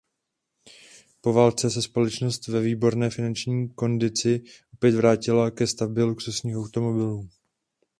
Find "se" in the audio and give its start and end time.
1.71-1.81